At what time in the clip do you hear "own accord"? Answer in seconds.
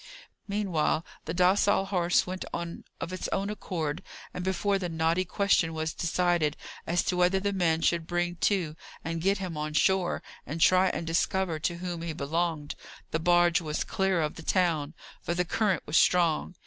3.27-4.01